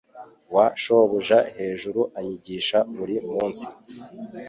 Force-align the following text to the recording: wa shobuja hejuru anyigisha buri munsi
wa 0.55 0.65
shobuja 0.81 1.39
hejuru 1.55 2.01
anyigisha 2.17 2.77
buri 2.95 3.15
munsi 3.33 3.65